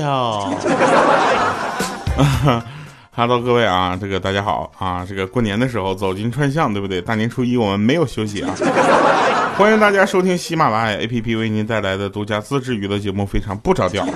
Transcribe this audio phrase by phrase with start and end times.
[0.00, 0.52] 哟。
[3.12, 7.00] 哈喽，各位啊，这个大家好啊，这个过年的时候走进串巷，对不对？
[7.02, 8.54] 大年初一我们没有休息啊，
[9.58, 14.06] 欢迎大家收听喜马拉雅 APP 为您带来的独家自制娱乐节目，非常不着调。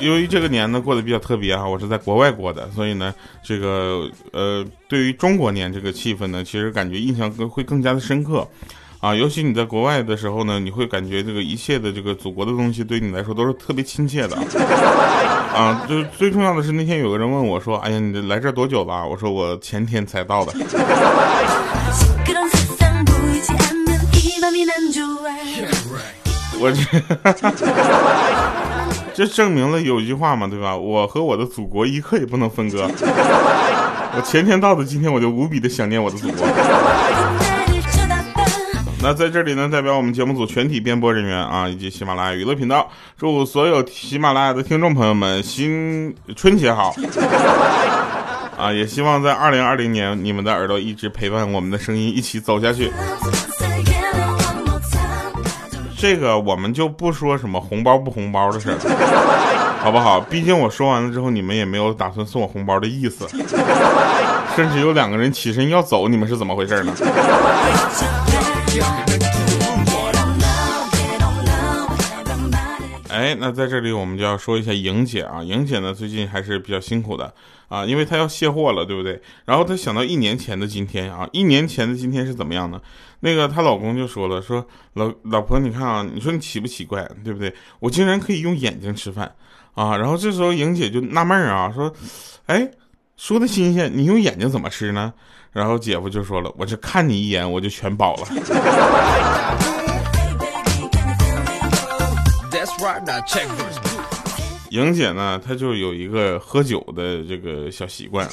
[0.00, 8.46] 由于这个年呢过得比较特别啊，我是在国外过的，所以呢，这个呃，对于中国年这个气氛呢，其实感觉印象更会更加的深刻。
[9.00, 14.36] 啊，尤其你在国外的时候呢，你会感觉这个一切的这个祖国的东西对你来说都是特别亲切的。
[15.54, 20.52] 啊，就最重要的是那天有个人问我说：“哎呀，你来这多久了？”我说：“我前天才到的。
[26.60, 26.72] ”我
[29.14, 30.76] 这，这证明了有一句话嘛，对吧？
[30.76, 32.90] 我和我的祖国一刻也不能分割。
[34.16, 36.44] 我前天到的，今天我就无比的想念我的祖国。
[39.00, 46.92] 那在这里呢，代表我们节目组全体编播人员啊，以及喜马拉雅娱乐频道，祝所有喜马拉雅的听众朋友们新春节好！
[48.58, 52.90] 啊，也希望在二零二零年，你们的耳朵一直陪伴我们的声音一起走下去。
[55.96, 58.78] 这个我们就不说什么红包不红包的事儿，
[59.80, 60.20] 好不好？
[60.20, 63.28] 毕竟我说完了之后，你们也没有打算送我红包的意思，
[64.56, 66.92] 甚至有两个人起身要走，你们是怎么回事呢？
[73.10, 77.32] 哎，那在这里我们就要说一下莹姐啊，莹姐呢最近还是比较辛苦的
[77.68, 79.20] 啊，因为她要卸货了，对不对？
[79.44, 82.80] 然后她想到一年前的今天啊，一年前的今天是怎么样呢？
[83.20, 87.52] 那个她老公就说了，说老老婆你看啊，你说你奇不奇怪，对不对？
[87.80, 89.34] 我竟然可以用眼睛吃饭
[89.74, 89.96] 啊！
[89.96, 91.92] 然后这时候莹姐就纳闷啊，说，
[92.46, 92.70] 哎，
[93.18, 95.12] 说的新鲜，你用眼睛怎么吃呢？
[95.52, 98.28] 然后姐夫就说了，我这看你一眼我就全饱了。
[104.70, 108.28] 莹姐呢，她就有一个喝酒的这个小习惯，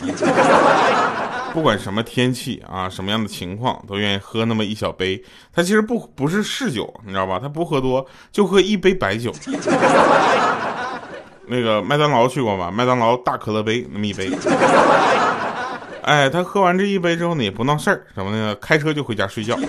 [1.51, 5.19] 不管什么天气啊，什么样的情况，都愿意喝那么一小杯。
[5.51, 7.39] 她其实不不是嗜酒，你知道吧？
[7.39, 9.33] 她不喝多，就喝一杯白酒。
[11.47, 12.71] 那个麦当劳去过吧？
[12.71, 14.29] 麦当劳大可乐杯那么一杯。
[16.03, 18.55] 哎，他喝完这一杯之后呢，也不闹事儿，什么那个？
[18.55, 19.57] 开车就回家睡觉。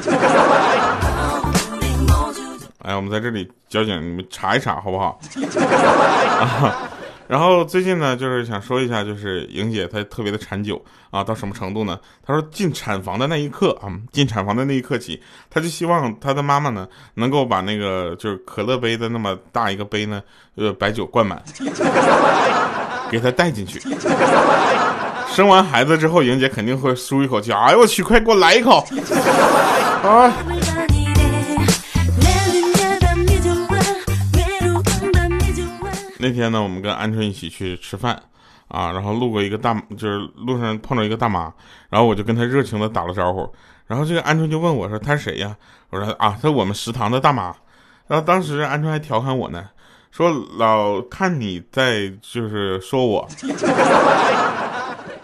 [2.82, 5.18] 哎，我们在这里交警，你们查一查好不好？
[6.38, 6.76] 啊，
[7.28, 11.98] 然后最近呢，就是想说一下，就是莹姐她特别的馋酒啊，到什么程度呢？
[12.24, 15.20] 她说进产房的那一刻啊，进产房的那一刻起，
[15.50, 20.22] 她就希望她的妈妈呢，能够把那个就是可乐杯的那么大一个杯呢，
[20.54, 21.42] 呃，白酒灌满，
[23.10, 23.80] 给她带进去。
[25.28, 27.52] 生完孩子之后，莹姐肯定会舒一口气。
[27.52, 28.78] 哎呦我去，快给我来一口！
[30.02, 30.32] 啊！
[36.18, 38.20] 那天呢，我们跟鹌鹑一起去吃饭，
[38.68, 41.52] 啊，然后路过一个大，就是路上碰到一个大妈，
[41.90, 43.48] 然后我就跟她热情的打了招呼，
[43.86, 45.56] 然后这个鹌鹑就问我说：“她是谁呀？”
[45.90, 47.54] 我说：“啊，她我们食堂的大妈。”
[48.08, 49.68] 然后当时鹌鹑还调侃我呢，
[50.10, 53.28] 说：“老看你在就是说我。”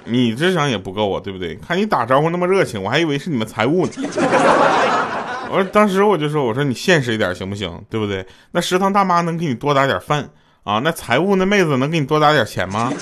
[0.04, 1.54] 你智商也不够啊，对不对？
[1.54, 3.92] 看你打招呼那么热情，我还以为是你们财务呢。
[5.48, 7.80] 我说当时我就说，我说你现实一点行不行？
[7.88, 8.26] 对不对？
[8.50, 10.28] 那食堂大妈能给你多打点饭
[10.64, 10.78] 啊？
[10.78, 12.92] 那财务那妹子能给你多打点钱吗？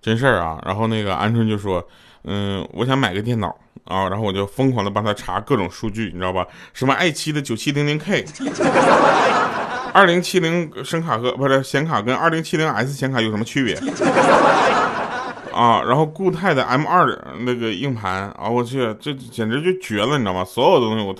[0.00, 0.60] 真事儿啊！
[0.66, 1.86] 然后那个鹌鹑就说，
[2.24, 3.54] 嗯，我想买个电脑。
[3.84, 6.46] 啊，然后我就疯狂的帮他查各种数据，你知道吧？
[6.72, 8.24] 什么 i 七的九七零零 K，
[9.92, 13.74] 二零七零声卡和不是显卡跟二零七零 S 显卡有什么区别？
[15.52, 17.06] 啊，然后固态的 M 二
[17.40, 20.44] 那个硬盘啊，我去，这简直就绝了，你知道吗？
[20.44, 21.14] 所有的东西我，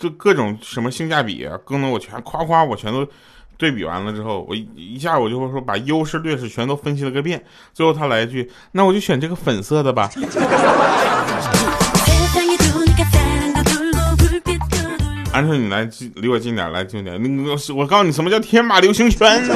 [0.00, 3.06] 这各种什么性价比、功能，我全夸夸，我全都
[3.56, 7.42] 对比完了之后，我一下我就会说把优势劣势全都分析了个遍。
[7.72, 10.10] 最后他来一句，那我就选这个粉色的吧。
[15.32, 17.22] 安顺，你来近，离我近点，来近点。
[17.22, 19.54] 那个，我告诉你，什么叫天马流星拳呢？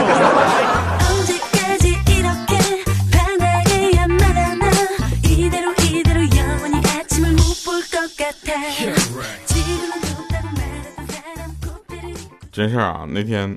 [12.60, 13.06] 真事儿啊！
[13.08, 13.56] 那天，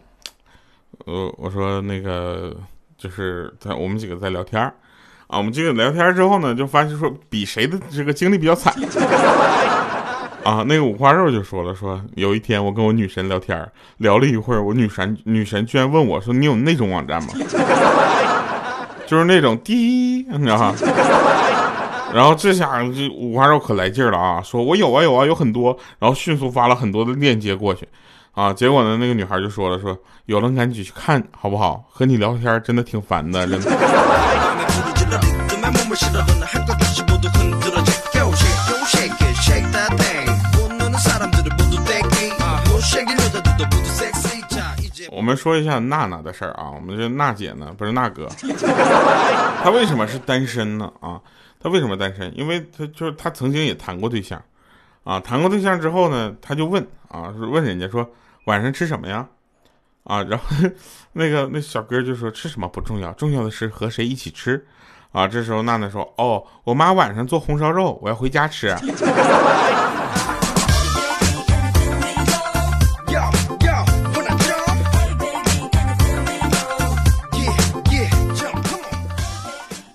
[1.03, 2.55] 呃，我说那个，
[2.97, 4.63] 就是在我们几个在聊天
[5.27, 8.73] 啊，我们几个聊天之后呢，就发现说比谁的这个经历比较惨。
[10.45, 17.27] 啊，那个五花肉就说了，说有一天我跟我女神聊天，聊了一会儿，我女神女神居然问我说：“你有那种网站吗？”
[19.05, 20.73] 就是那种滴，你知道吗？
[22.13, 27.85] 然后这下这五花肉可来劲儿了啊，说我有啊有啊有很多，然后迅速发了很多的链接过去，
[28.33, 31.87] 啊，结果呢那个女孩就说了说有了赶紧去看好不好？
[31.89, 33.71] 和你聊天真的挺烦的，真的。
[45.11, 48.27] 我们说一下娜娜的事儿啊，我们这娜姐呢，不是娜哥，
[49.63, 50.91] 她为什么是单身呢？
[50.99, 51.21] 啊，
[51.61, 52.35] 她为什么单身？
[52.37, 54.41] 因为她就是她曾经也谈过对象，
[55.03, 58.05] 啊，谈过对象之后呢，她就问啊，问人家说
[58.45, 59.27] 晚上吃什么呀？
[60.03, 60.45] 啊，然后
[61.13, 64.65] 那个那小哥就说吃什么不重要，重要的是和谁一起吃。
[65.13, 68.75] 啊，这时候娜娜说，哦，我妈晚上做红烧肉，我要回家吃。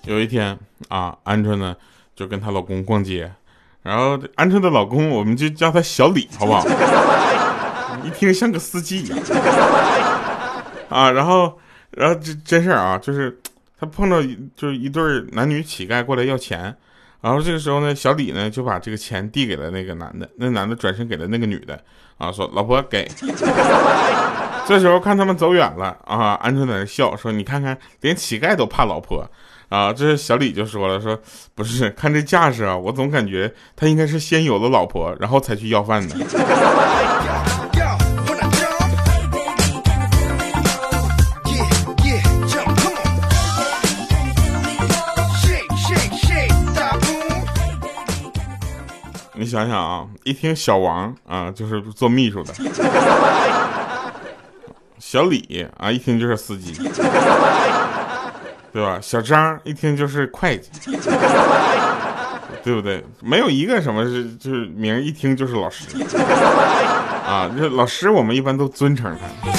[0.05, 0.57] 有一天
[0.87, 1.75] 啊，鹌鹑呢
[2.15, 3.31] 就跟她老公逛街，
[3.83, 6.65] 然后鹌鹑的老公我们就叫他小李，好不好？
[8.03, 9.19] 一听像个司机一样
[10.89, 11.11] 啊。
[11.11, 11.57] 然后，
[11.91, 13.39] 然后这真事儿啊，就是
[13.79, 14.21] 他碰到
[14.55, 16.75] 就是一对男女乞丐过来要钱，
[17.21, 21.79] 然后这个时候呢，小李呢就把这个钱递给了那个男的，那男的转身给了那个女的
[22.17, 23.09] 啊，说老婆给。
[24.67, 29.27] 这时候看他们走远了啊，鹌鹑在那笑说：“你看看，连乞丐都怕老婆。”
[29.69, 31.19] 啊，这是小李就说了，说
[31.55, 36.15] 不是看这架势啊，我总感觉他应该是先有了老婆，然后才去要饭的。
[49.49, 52.53] 想想啊，一听小王啊，就是做秘书的；
[54.99, 56.73] 小李啊，一听就是司机。
[58.71, 58.99] 对吧？
[59.01, 60.69] 小张一听就是会计，
[62.63, 63.03] 对不对？
[63.19, 65.85] 没有一个什么是就是名一听就是老师
[67.25, 67.49] 啊！
[67.57, 69.51] 这老师我们一般都尊称他。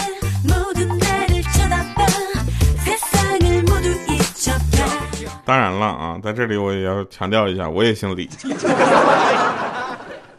[5.45, 8.31] 当然了啊，在这里我也要强调一下，我也姓李，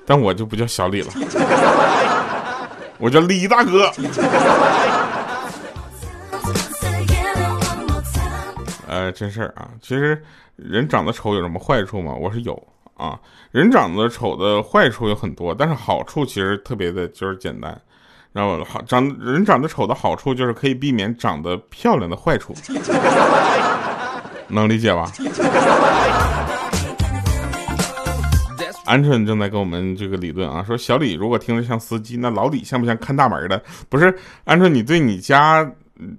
[0.05, 1.09] 但我就不叫小李了，
[2.97, 3.91] 我叫李大哥。
[8.87, 10.21] 呃， 真事儿啊，其实
[10.55, 12.13] 人长得丑有什么坏处吗？
[12.13, 12.61] 我是有
[12.97, 13.17] 啊，
[13.51, 17.79] 人长得丑的坏处有很多，但是好处其实特别的就是简单。
[18.33, 22.53] 然后好长人长得丑的好处就是可以避免长得漂亮的坏处，
[24.47, 25.11] 能理解吧？
[28.91, 33.61] 鹌鹑正在跟我们这个理论啊，说小李如果听着像司机，那老李像不像看大门的？
[33.89, 34.11] 不是，
[34.45, 35.71] 鹌鹑，你对你家？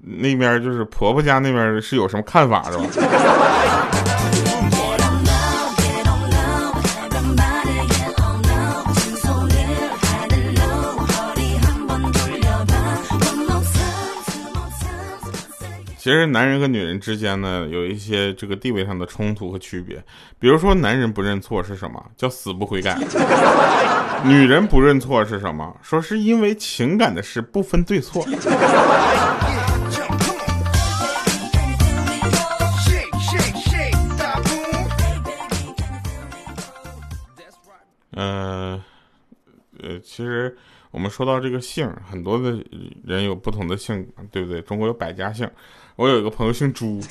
[0.05, 2.85] 那边就是婆婆家那边是有什么看法是吧？
[16.03, 20.03] 其实男人和女人之间呢，有一些这个地位上的冲突和区别。
[20.37, 22.05] 比如说，男人不认错是什么？
[22.17, 22.99] 叫死不悔改。
[24.25, 25.77] 女人不认错是什么？
[25.81, 28.27] 说是因为情感的事不分对错。
[38.17, 38.83] 嗯，
[39.81, 40.59] 呃，其实
[40.93, 42.57] 我们说到这个姓，很多的
[43.05, 44.63] 人有不同的姓，对不对？
[44.63, 45.51] 中国有百家姓，
[45.97, 47.01] 我有一个朋友姓朱，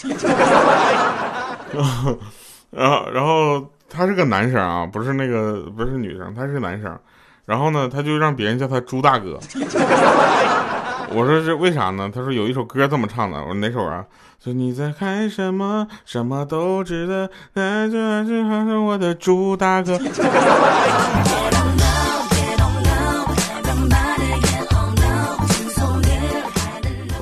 [1.73, 6.97] 然后然后他是个男生啊，不是那个不是女生，他是男生，
[7.45, 9.37] 然后呢，他就让别人叫他朱大哥。
[11.13, 12.09] 我说这为啥呢？
[12.13, 13.37] 他说有一首歌这么唱的。
[13.39, 14.05] 我说哪首啊？
[14.41, 15.85] 说你在看什么？
[16.05, 17.29] 什么都值得。
[17.53, 19.99] 那这是我的朱大哥。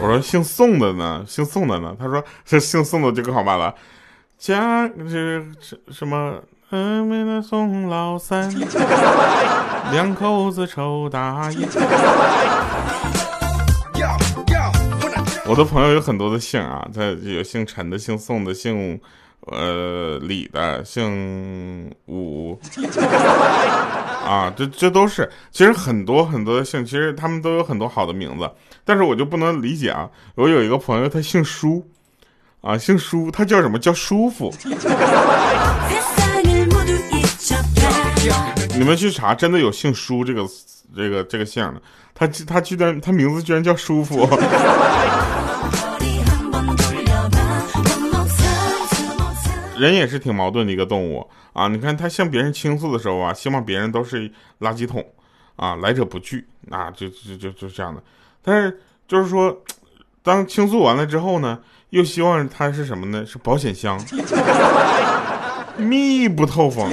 [0.10, 1.24] 说姓宋的呢？
[1.28, 1.96] 姓宋的呢？
[2.00, 3.74] 他说这姓宋的就更好办了。
[4.38, 5.44] 家这
[5.92, 6.42] 什么？
[6.72, 8.50] 嗯，为了宋老三，
[9.92, 11.68] 两口子抽大烟。
[15.46, 19.00] 我的朋友有很多的姓啊，他有姓陈的，姓宋的，姓
[19.52, 22.60] 呃李的，姓武
[24.26, 28.50] 啊，这这都是其实很多很多的姓，其实他们都有很多好的名字，
[28.86, 30.10] 但是我就不能理解啊。
[30.36, 31.86] 我有一个朋友，他姓舒
[32.62, 34.54] 啊，姓舒，他叫什么叫舒服？
[38.78, 40.46] 你们去查，真的有姓舒这个
[40.96, 41.82] 这个这个姓的，
[42.14, 44.30] 他他居然他名字居然叫舒服。
[49.80, 51.68] 人也是挺矛盾的一个动物啊。
[51.68, 55.04] 你看他向别人倾诉的时候啊，希望别人都是垃圾桶
[55.56, 58.04] 啊，来者不拒啊，就就就就这样的。
[58.44, 59.58] 但是就是说，
[60.22, 61.60] 当倾诉完了之后呢，
[61.90, 63.26] 又希望他是什么呢？
[63.26, 64.00] 是保险箱，
[65.78, 66.90] 密不透风。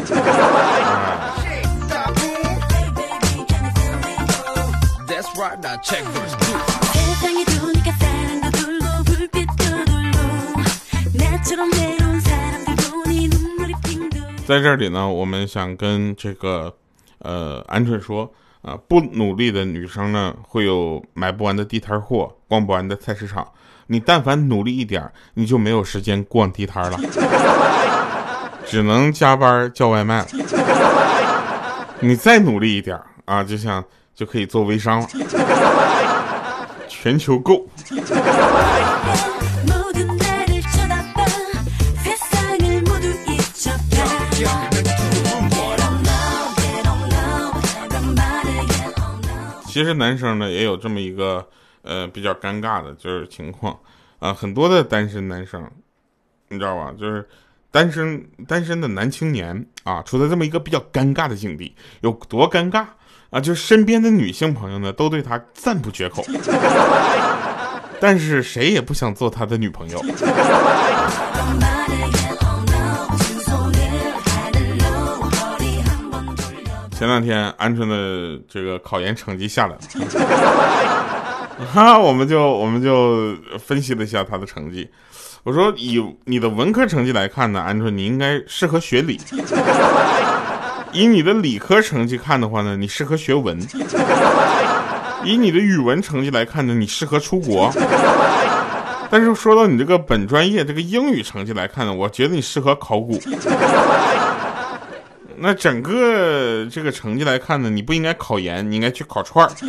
[14.47, 16.73] 在这里呢，我们想跟这个
[17.19, 23.47] 呃鹌鹑说啊，不努力的女生呢，会有买不完的地摊货，逛不完的菜市场。
[23.89, 26.99] 你但凡努力一点，你就没有时间逛地摊了，
[28.65, 30.27] 只能加班叫外卖了。
[32.01, 33.85] 你再努力一点啊，就像。
[34.17, 35.09] 就可以做微商了，
[36.89, 37.69] 全球购。
[49.77, 51.47] 其实男生呢也有这么一个
[51.83, 53.79] 呃比较尴尬的就是情况
[54.19, 55.63] 啊，很多的单身男生，
[56.49, 56.95] 你知道吧？
[56.99, 57.29] 就是
[57.71, 62.87] 单身单身的男青年啊，处在这么一个比较尴尬的境地，有多尴尬？
[63.29, 66.25] 啊，就是身边的女性朋友呢，都对他赞不绝口，
[68.01, 70.03] 但是谁也不想做他的女朋友。
[76.99, 79.81] 前两天鹌鹑的这个考研成绩下来了，
[81.71, 84.89] 哈，我们就我们就分析了一下他的成绩。
[85.45, 89.21] 我说以你的文科成绩来看呢，鹌鹑你应该适合学理。
[90.93, 93.55] 以你的理科成绩看的话呢，你适合学文；
[95.23, 97.71] 以你的语文成绩来看呢，你适合出国。
[99.11, 103.21] 但是说到你这个本专业这个英语成绩来看呢，我觉得你适合考古。
[105.39, 109.53] 那整个这个成绩来看呢，你不应该考研，你应该去烤串儿。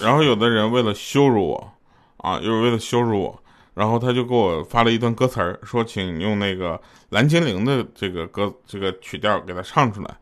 [0.00, 1.72] 然后有的人为了羞辱我，
[2.18, 3.42] 啊，又是为了羞辱我，
[3.72, 10.14] 然后他就给我发了一段歌词儿，说请用那个蓝精灵的这个歌这个曲调给他唱出来。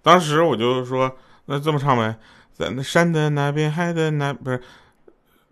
[0.00, 1.14] 当时我就说，
[1.44, 2.16] 那这么唱呗，
[2.54, 4.58] 在那山的那边，海的那不是，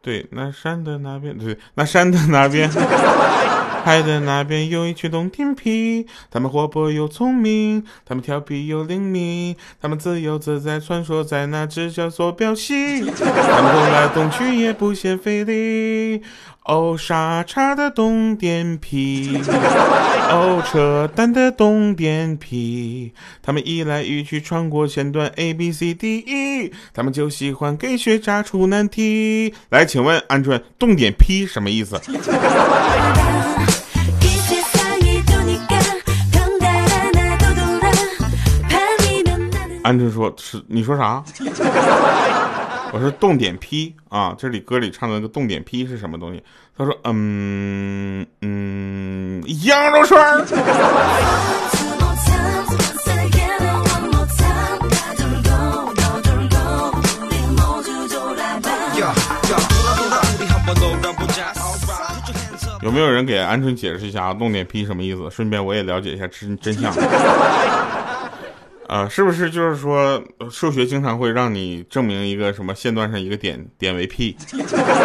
[0.04, 2.70] 对，那山的那边，对，那山的那边。
[3.84, 16.22] 海的那边有一群冬天皮，他们活泼又聪明，他们调皮又灵敏，他们自由自在穿梭在那直角坐标系，他们动来动去也不嫌费力。
[16.64, 19.38] 哦，傻叉的动点皮，
[20.30, 29.52] 哦，扯淡的动点皮，他们一来一去穿过线段 A B C D E，他们就喜欢给学渣出难题。
[29.68, 32.00] 来，请问鹌鹑，动点 P 什么意思？
[39.84, 41.22] 鹌鹑说：“是你说啥？”
[42.94, 46.40] 我说：“动点 P 啊，这里歌里唱的那个动点 P 是什么东西？”
[46.78, 50.46] 他说：“嗯嗯，羊肉串。”
[62.80, 64.34] 有没有人给鹌鹑解释一下啊？
[64.34, 65.28] 动点 P 什么意思？
[65.30, 66.94] 顺便我也了解一下真真相。
[68.86, 74.36] 啊，是不是就是说数学经常会让你证明一个什么线段上一个点点为 P，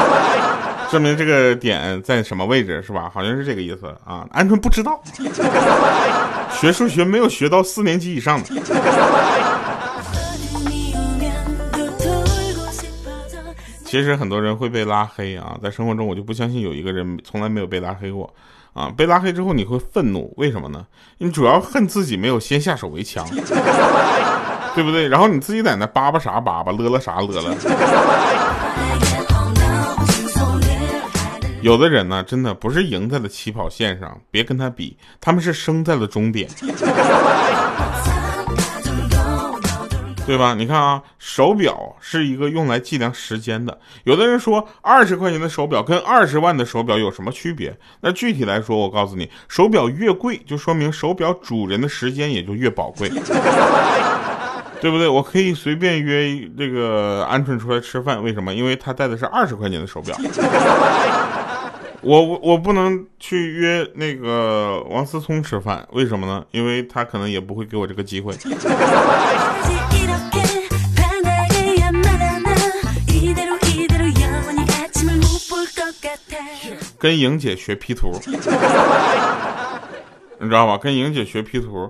[0.92, 3.10] 证明这个点在什么位置是吧？
[3.14, 4.28] 好像是这个意思啊。
[4.34, 5.02] 鹌鹑不知道，
[6.52, 8.50] 学数学没有学到四年级以上的。
[13.86, 18.32] 其实很多人会被拉黑啊，在生活中我就不相信有一个人从来没有被拉黑过
[18.80, 18.92] 啊。
[18.96, 20.86] 被拉黑之后你会愤怒，为什么呢？
[21.18, 23.28] 你主要恨自己没有先下手为强，
[24.74, 25.08] 对不对？
[25.08, 27.56] 然后你自己在那叭叭啥叭叭，乐乐啥乐乐。
[31.62, 36.50] 有的人呢，真的不是赢在了起跑线上，别跟他比，他们是生在了终点。
[40.30, 40.54] 对吧？
[40.54, 43.76] 你看啊，手表是一个用来计量时间的。
[44.04, 47.76] 有的人说，二十块钱的手表跟二十万的手表有什么区别？
[48.02, 53.10] 那具体来说，我告诉你，手表越贵，就说明手表主人的时间也就越宝贵，
[54.80, 55.08] 对不对？
[55.08, 58.54] 我可以随便约这个鹌鹑出来吃饭，为什么？
[58.54, 60.16] 因为他戴的是二十块钱的手表。
[62.02, 66.46] 我我我不能去约那个王思聪吃饭，为什么呢？
[66.52, 68.32] 因为他可能也不会给我这个机会。
[77.00, 78.12] 跟莹姐学 P 图，
[80.40, 80.78] 你知道吧？
[80.78, 81.90] 跟莹姐学 P 图，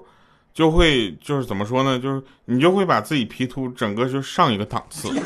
[0.54, 1.98] 就会就是怎么说呢？
[2.00, 5.10] 就是你就会把自己 P 图整个就上一个档次。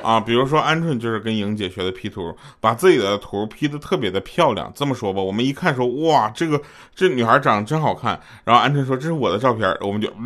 [0.00, 4.72] 啊，比如说鹌鹑就是跟莹姐学的 P 图，把自己的图 P 的特别的漂亮。
[4.74, 6.58] 这么说吧，我们一看说哇，这个
[6.94, 8.18] 这女孩长得真好看。
[8.44, 10.08] 然后鹌鹑说这是我的照片，我们就，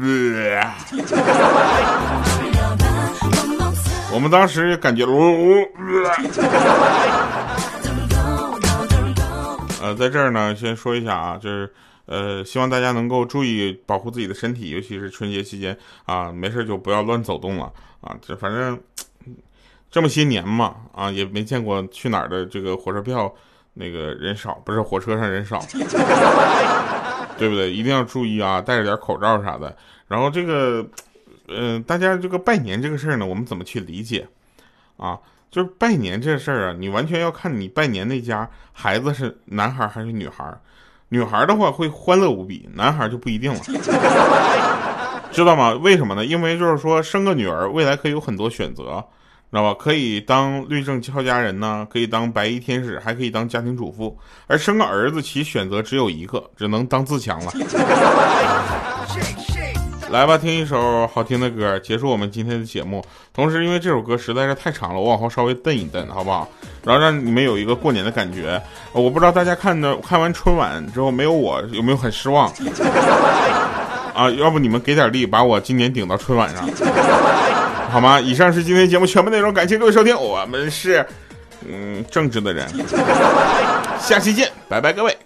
[4.15, 5.11] 我们当时感觉，呃，
[9.83, 11.71] 呃在这儿呢，先说一下啊，就是
[12.07, 17.71] 呃，希望大家能够注意保护自己的身体，尤其是春节期间啊，没事就不要乱走动了
[18.01, 18.81] 啊，这反正。
[19.91, 23.31] 这么些年嘛，啊，也没见过去哪儿的这个火车票，
[23.75, 25.59] 那个人少，不是火车上人少，
[27.37, 27.71] 对不对？
[27.71, 29.77] 一定要注意啊，戴着点口罩啥的。
[30.09, 30.83] 然后这个，
[31.49, 34.27] 嗯，大家这个拜年这个事儿呢，我们怎么去理解？
[34.97, 35.21] 啊，
[35.53, 40.45] 就是拜年这事儿啊，你完全要看你拜年那家孩子是男孩还是女孩。
[41.11, 43.61] 女孩的话会欢乐无比，男孩就不一定了，
[45.31, 45.75] 知道吗？
[45.75, 46.25] 为什么呢？
[46.25, 49.05] 因为就是说生个女儿，未来可以有很多选择。
[49.51, 49.79] 知道吧？
[49.79, 54.19] 可以当律政俏佳人呢，可以当白衣天使，还可以当家庭主妇。
[54.47, 57.53] 而生个儿子，其选择只有一个，只能当自强了。
[60.13, 63.03] 来吧，听一首好听的歌，结束我们今天的节目。
[63.33, 66.47] 同时，因为这首歌实在是太长了，我往后稍微蹬一蹬，好不好？
[66.85, 68.61] 然后让你们有一个过年的感觉。
[68.93, 72.47] 我不知道大家看的看完春晚之后没有我，有没有很失望？
[74.15, 76.69] 啊，要不你们给点力，把我今年顶到春晚上。
[77.91, 78.21] 好吗？
[78.21, 81.07] 以上是今天节目全部内容，感谢各位收听，我们是
[81.67, 82.69] 嗯正直的人，
[83.99, 85.17] 下期见，拜拜各位。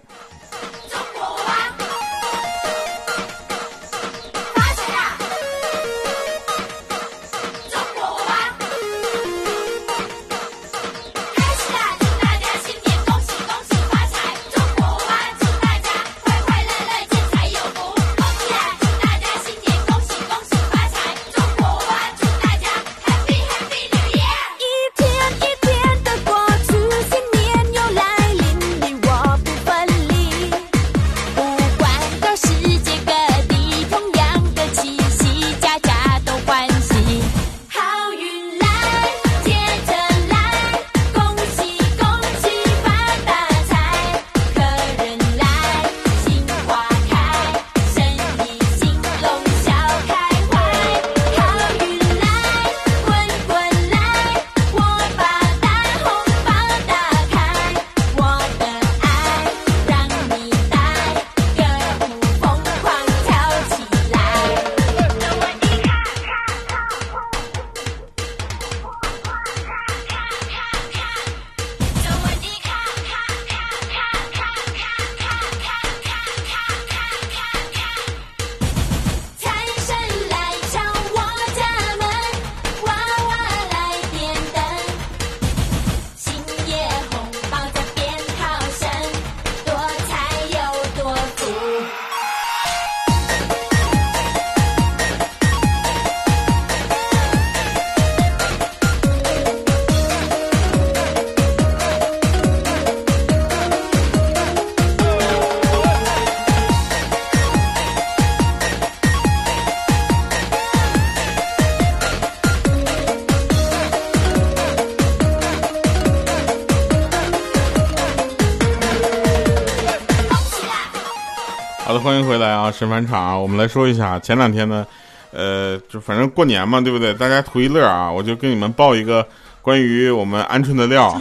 [121.99, 123.35] 欢迎回来啊，神返场啊！
[123.35, 124.85] 我们来说一下前两天呢，
[125.31, 127.11] 呃，就反正过年嘛，对不对？
[127.13, 129.25] 大家图一乐啊，我就给你们报一个
[129.63, 131.17] 关于我们鹌鹑的料。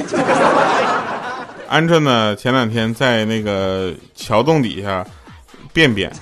[1.70, 5.04] 鹌鹑呢，前两天在那个桥洞底下
[5.72, 6.12] 便便，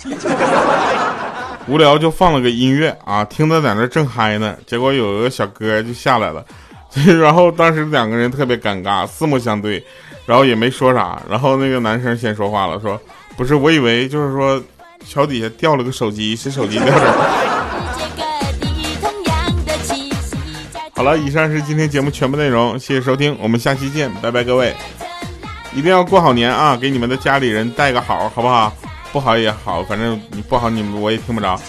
[1.67, 6.45] 无聊就放了个音乐啊，听着在那正嗨呢，结果有一个小哥就下来了，
[7.21, 9.85] 然后当时两个人特别尴尬，四目相对，
[10.27, 13.01] 然后也没说啥，然后那个男生先说话了，说。
[13.37, 14.63] 不是，我以为就是说，
[15.09, 17.15] 桥底下掉了个手机，是手机掉了。
[20.97, 24.75] 好了，以上是今天节目全部内容，谢谢收听，我们下期见，拜拜，各位，
[25.75, 28.73] 一定要过好年啊，给你们的家里人带个好，好不好？
[29.13, 31.61] 不好也好，反正你不好，你们我也听不着。